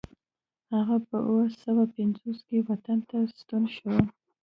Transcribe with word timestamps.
هغه 0.73 0.97
په 1.07 1.17
اوه 1.29 1.45
سوه 1.63 1.83
پنځوس 1.95 2.39
کې 2.47 2.65
وطن 2.69 2.99
ته 3.09 3.17
ستون 3.37 3.63
شو. 3.75 3.93